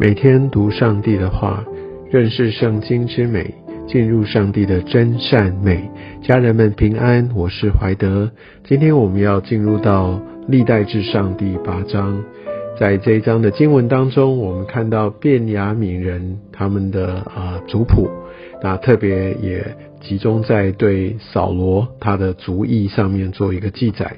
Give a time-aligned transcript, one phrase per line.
[0.00, 1.62] 每天读上帝的话，
[2.10, 3.54] 认识圣经之美，
[3.86, 5.90] 进入上帝的真善美。
[6.22, 8.30] 家人们平安，我是怀德。
[8.64, 10.18] 今天我们要进入到
[10.48, 12.24] 历代至上第八章，
[12.78, 18.08] 在这一章的经文当中，我们看到便雅悯人他们的啊族谱，
[18.62, 19.62] 那特别也
[20.00, 24.16] 集中在对扫罗他的族裔上面做一个记载。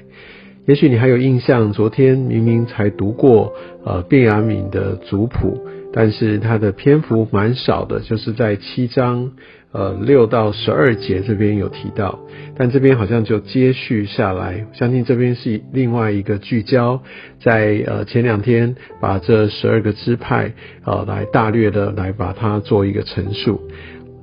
[0.65, 3.51] 也许你还有印象，昨天明明才读过
[3.83, 5.59] 呃卞雅敏的族谱，
[5.93, 9.31] 但是它的篇幅蛮少的，就是在七章
[9.71, 12.19] 呃六到十二节这边有提到，
[12.57, 17.01] 但这边好像就接续下来，相信这边是另外一个聚焦，
[17.39, 20.51] 在呃前两天把这十二个支派
[20.83, 23.61] 呃来大略的来把它做一个陈述，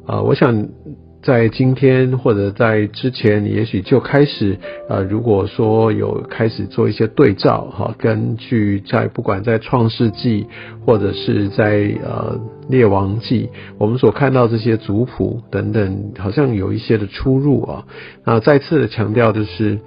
[0.06, 0.68] 呃，我想。
[1.22, 10.46] 在今天或者在之前，也许就开始，呃，如果说有开始做一些对照，哈，根据在不管在创世纪
[10.86, 17.84] 或者是在呃列王记，我们所看到这些族谱等等，好像有一些的出入啊。
[18.24, 19.78] 那再次的强调就是。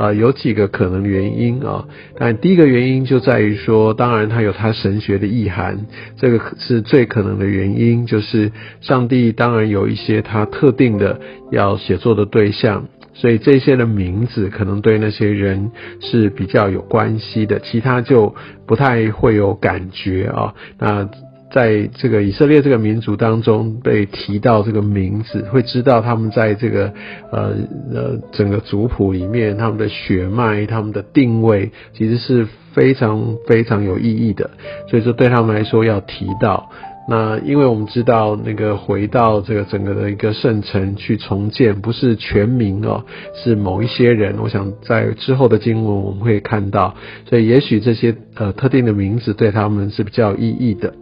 [0.00, 1.84] 啊，有几个可能原因啊，
[2.16, 5.78] 但第一个原因就在于说，当然它有它神学的意涵，
[6.16, 11.20] 这个是最可能的原因，就是上帝当然有一些他特定的
[11.50, 15.70] 要写作的对象，所以这些的名字可能对那些人
[16.00, 18.34] 是比较有关系的，其他就
[18.66, 21.06] 不太会有感觉啊，那。
[21.50, 26.92] 在这个以色列这个民族当中被提到这个名字，会知道他们在这个
[27.32, 27.54] 呃
[27.92, 34.50] 呃整个族谱里面，他们的血脉、他们的定位，其实是非常非常有意义的。
[34.88, 36.70] 所以说对他们来说要提到。
[37.08, 43.04] 那因为我们知道那个回到这个整个的一个圣城去重建，不是全民哦，
[43.34, 44.36] 是某一些人。
[44.38, 46.94] 我想在之后的经文我们会看到，
[47.28, 50.94] 所以也许这些呃特定的名字对他们是比较有意义的。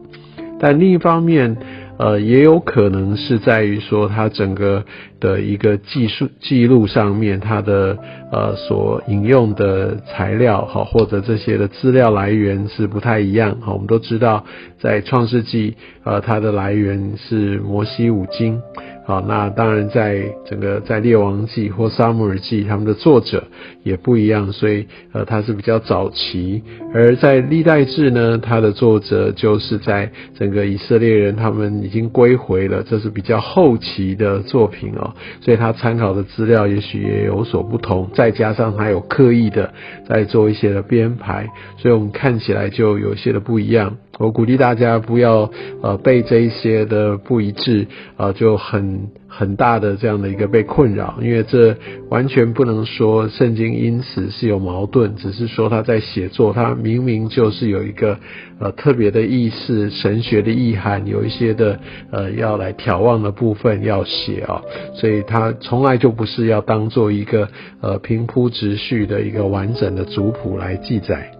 [0.60, 1.56] 但另一方面，
[1.98, 4.84] 呃，也有可能是在于说，它整个
[5.20, 7.98] 的一个技术记录上面，它的
[8.32, 13.72] 呃所引用的材料哈，或者这些的资料来源是不太一样哈。
[13.72, 14.44] 我们都知道，
[14.78, 15.74] 在创世纪，
[16.04, 18.60] 呃，它的来源是摩西五经。
[19.08, 23.42] 好，那当然，在整个在列王记或撒母耳记，他们的作者
[23.82, 26.60] 也不一样，所以呃，他是比较早期；
[26.92, 39.72] 而在历代志呢，他的作者就是在整个以色列人他们已经归回了，这是比较后期的作品哦，所以他参考的资料也许也有所不同，再加上他有刻意的
[40.06, 41.48] 在做一些的编排，
[41.78, 43.96] 所以我们看起来就有些的不一样。
[44.18, 45.50] 我鼓励大家不要
[45.82, 47.86] 呃被这一些的不一致
[48.16, 51.76] 啊就很很大的这样的一个被困扰，因为这
[52.10, 58.18] 完全不能说圣经因此是有矛盾，只是说他在写作，他明明就是有一个
[58.58, 61.78] 呃特别的意思、神学的意涵，有一些的
[62.10, 64.60] 呃要来眺望的部分要写啊，
[64.94, 67.48] 所以他从来就不是要当做一个
[67.80, 71.37] 呃平铺直叙的一个完整的族谱来记载。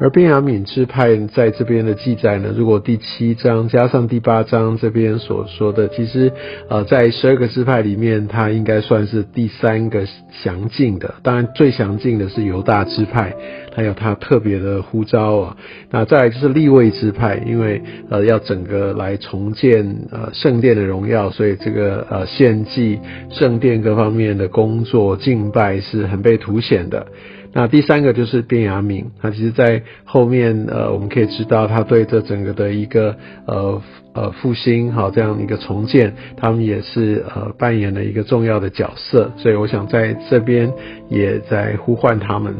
[0.00, 6.32] 而便雅敏支派在这边的记载呢，如果第七章加上第八章这边所说的，其实
[6.68, 11.16] 呃在十二个支派里面，它应该算是第三个详尽的。
[11.22, 13.34] 当然最详尽的是犹大支派，
[13.78, 15.56] 还有他特别的呼召啊。
[15.92, 17.80] 那再来就是立位之派，因为
[18.10, 22.98] 呃要整个来重建呃圣殿的荣耀，所以这个呃献祭
[23.30, 27.06] 圣殿各方面的工作敬拜是很被凸显的。
[27.52, 33.16] 那第三个就是卞雅敏，他其实在后面，呃，我们可以知道他对这整个的一个
[33.46, 33.80] 呃
[34.12, 40.72] 呃复兴，好这样一个重建，他们也是呃扮演了一个重要的角色，所以我想在这边
[41.08, 42.56] 也在呼唤他们。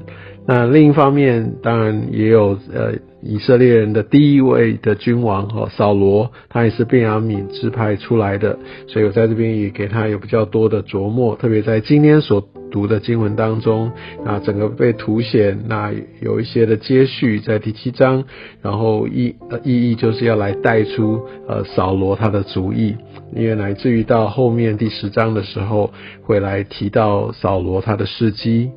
[0.51, 13.93] 那另一方面，当然也有呃以色列人的第一位的君王哈扫罗，他也是便雅悯支派出来的，所以我在这边也给他有比较多的琢磨，特别在今天所读的经文当中，
[14.25, 15.93] 那整个被凸显，那
[16.23, 18.25] 有一些的接续在第七章，
[18.63, 22.97] 然后意呃意义就是要来带出呃扫罗他的主意，
[23.37, 25.93] 因为乃至于到后面第十章的时候
[26.23, 28.71] 会来提到扫罗他的事迹。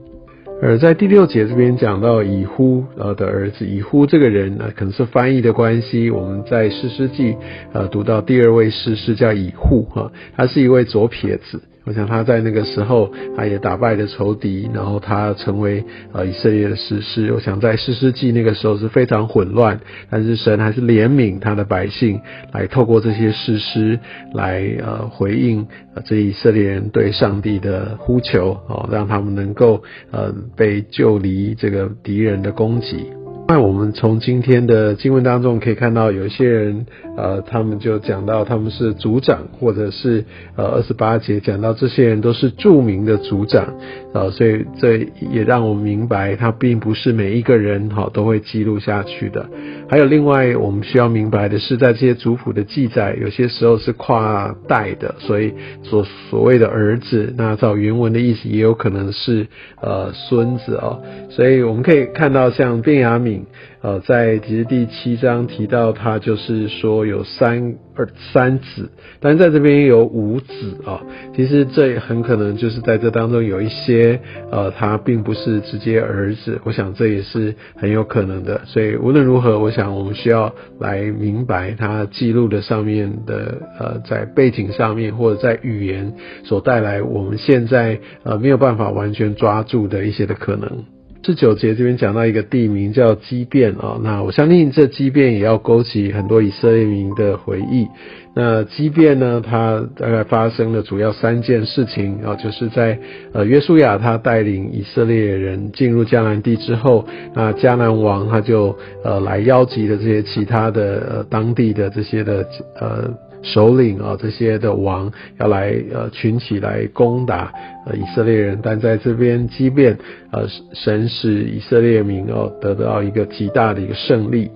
[0.64, 7.36] 而在第六节这边讲到以呼呃的儿子以呼这个人呢，可能是翻译的关系，我们在诗诗记
[7.74, 11.60] 呃读到第二位诗诗叫以呼哈，他是一位左撇子。
[11.84, 17.34] 我想他在那个时候，他也打败了仇敌，然后他成为呃以色列的士师。
[17.34, 19.80] 我想在士师记那个时候是非常混乱，
[20.10, 24.00] 但是神还是怜悯他的百姓，来透过这些士师
[24.34, 25.68] 来呃回应
[26.06, 29.82] 这以色列人对上帝的呼求，哦，让他们能够
[30.12, 33.08] 呃被救离这个敌人的攻击。
[33.52, 36.86] 那我们从今天的经文当中可以看到，有一些人，
[37.18, 40.24] 呃，他们就讲到他们是族长，或者是
[40.56, 43.76] 呃二十八节讲到这些人都是著名的族长，
[44.14, 49.50] 啊，所以这也让我们明白，他并不是每一个人哈都会记录下去的。
[49.90, 55.54] 还有另外我们需要明白的是，在这些族谱的记载，有些时候是跨代的，所以
[55.84, 59.48] 所所谓的儿子，那照原文的意思，也有可能是
[59.82, 61.02] 呃孙子哦。
[61.30, 63.46] 所以我们可以看到，像卞雅敏。
[63.82, 71.02] 呃，在其实第七章提到他就是说有三二三子，但在这边有五子啊。
[71.36, 74.20] 其实这很可能就是在这当中有一些
[74.52, 78.62] 呃，他并不是直接儿子，我想这也是很有可能的。
[78.66, 86.14] 所以无论如何，我想我们需要来明白他记录的上面的呃，在背景上面或者在语言
[86.44, 90.86] 所带来我们现在呃没有办法完全抓住的一些的可能。
[91.24, 97.88] 十九节这边讲到一个地名叫基变啊，那我相信这基变也要勾起很多以色列民的回忆。
[98.34, 102.98] 那基变呢，它大概发生了主要三件事情啊，就是在
[103.34, 112.46] 呃约书亚他带领以色列人进入迦南地之后，那迦南王他就呃来邀集的这些其他的呃当地的这些的
[112.80, 113.14] 呃。
[113.44, 117.52] 首领啊，这些的王要来呃群起来攻打
[117.86, 119.98] 呃以色列人，但在这边即便
[120.32, 124.50] 呃神使以色列民哦得到一个极大的一个胜利。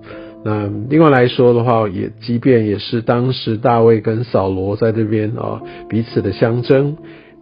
[0.44, 6.96] 那另外来说的话，也即便也是当时大卫跟扫罗在这边啊彼此的相争。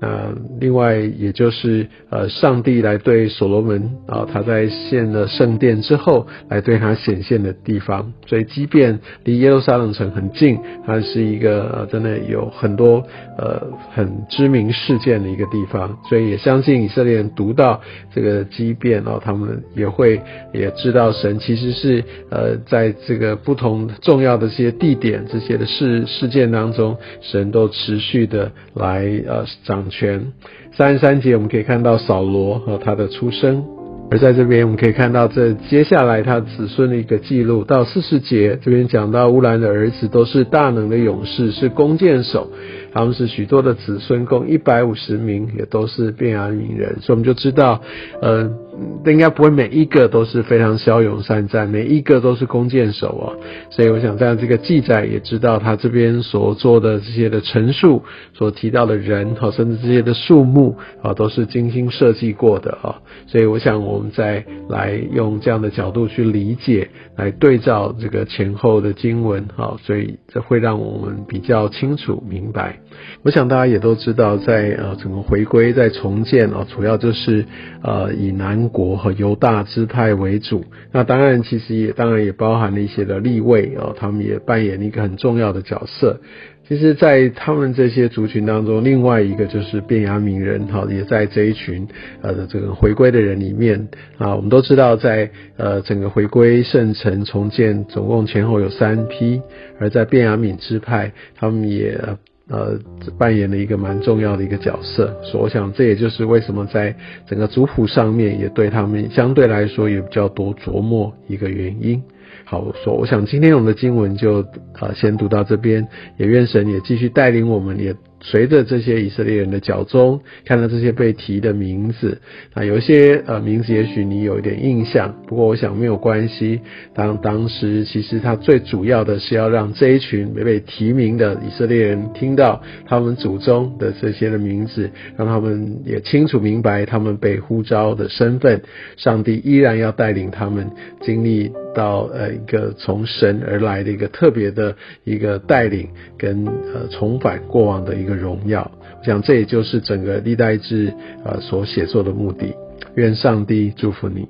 [0.05, 8.13] 那另外，也就是呃，上帝来对所罗门啊，他在献了圣殿之后，来对他显现的地方。
[8.27, 13.03] 所以，即便离耶路撒冷城很近，它是一个真的有很多
[13.39, 15.99] 呃很知名事件的一个地方。
[16.07, 17.81] 所以，也相信以色列人读到
[18.15, 20.21] 这个畸变哦，他们也会
[20.53, 29.91] 也知道神其实是呃，在这个不同重要的这些地点、这些的事事件当中，神都持续的来呃掌。
[29.97, 30.33] 全
[30.77, 33.65] 三十三节，我们可以看到扫罗和他的出生，
[34.11, 37.65] 而在这边我们可以看到这接下来他子孙的一个记录。
[37.65, 42.51] 到四十节这边讲到乌兰的儿子都是大能的勇士，是弓箭手，
[42.93, 47.81] 他们是许多的子孙共一百五十名，也都是便雅悯人，所以我们就知道，
[48.21, 48.64] 嗯。
[49.07, 53.37] 应该不会每一个都是非常骁勇善战，每一个都是弓箭手哦。
[53.71, 62.97] 所以我想，在这个记载也知道他这边所做的这些的陈述，所提到的人哈，甚至这些的数目啊，都是精心设计过的啊。
[63.27, 72.79] 所以我想，我们再来用这样的角度去理解，来对照这个前后的经文哈，所以这会让我们比较清楚明白。
[73.23, 77.45] 我想大家也都知道，在呃整个回归在重建啊，主要就是
[77.83, 78.64] 呃以南。
[78.69, 86.21] 国和犹大支派为主，那当然其实也当然也包含了一些的立位哦，他们也扮演了一个很重要的角色。
[86.67, 91.87] 其实，在他们这些族群当中，另外一个就是便雅悯人哈，也在这一群
[92.23, 94.35] 呃这个回归的人里面啊。
[94.35, 99.43] 我们都知道，在呃整个回归圣城重建，总共前后有三批，
[99.79, 102.01] 而在便雅悯支派，他们也。
[102.49, 102.79] 呃，
[103.19, 106.95] 扮演了一个蛮重要的一个角色，所以我想这也就是为什么在
[107.27, 112.03] 整个族谱上面也对他们相对来说也比较多琢磨一个原因。
[112.45, 114.45] 好，我说我想今天我们的经文就
[114.79, 115.89] 呃先读到这边，
[116.19, 117.95] 也愿神也继续带领我们也。
[118.27, 122.19] 随着这些以色列人的脚踪，看到这些被提的名字，
[122.55, 126.61] 啊，有一些呃名字也许你有一点印象，不过我想没有关系。
[126.95, 138.63] 当当时其实他最主要的是要让这一群没被提名的以色列人听到他们祖宗的这些的名字，让他们也清楚明白他们被呼召的身份。
[138.97, 140.71] 上帝依然要带领他们
[141.03, 148.15] 经历到呃一个从神而来的一个特别的一个带领，跟呃重返过往的一个。
[148.15, 152.55] 荣耀，我想这也就是整个历代志啊所写作的目的。
[152.95, 154.29] 愿上帝祝福你。